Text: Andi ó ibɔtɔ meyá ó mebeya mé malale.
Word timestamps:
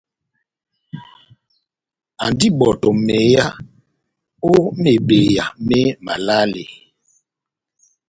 Andi 2.23 2.47
ó 2.49 2.51
ibɔtɔ 2.53 2.89
meyá 3.05 3.45
ó 4.49 4.51
mebeya 4.81 5.45
mé 5.67 5.79
malale. 6.05 6.63